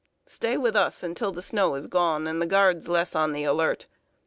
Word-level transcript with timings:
Stay 0.25 0.57
with 0.57 0.75
us 0.75 1.03
until 1.03 1.31
the 1.31 1.43
snow 1.43 1.75
is 1.75 1.85
gone, 1.85 2.25
and 2.25 2.41
the 2.41 2.47
Guards 2.47 2.87
less 2.87 3.13
on 3.13 3.33
the 3.33 3.43
alert. 3.43 3.85